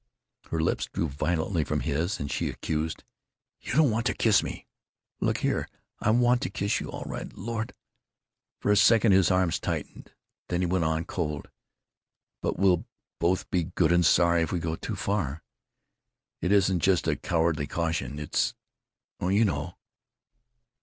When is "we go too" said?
14.51-14.95